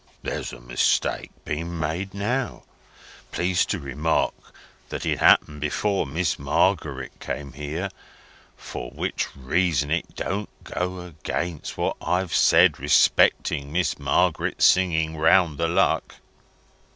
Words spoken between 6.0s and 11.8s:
Miss Margaret came here. For which reason it don't go against